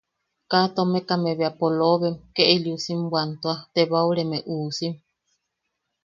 [0.51, 4.93] Kaa tomekame bea polobem ke ili usim bwantua tebaureme usim.